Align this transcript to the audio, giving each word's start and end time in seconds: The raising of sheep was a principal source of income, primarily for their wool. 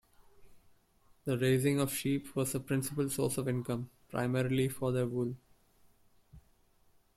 The 1.25 1.37
raising 1.37 1.79
of 1.79 1.93
sheep 1.93 2.35
was 2.35 2.55
a 2.55 2.59
principal 2.59 3.07
source 3.07 3.37
of 3.37 3.47
income, 3.47 3.91
primarily 4.09 4.67
for 4.67 4.91
their 4.91 5.05
wool. 5.05 5.35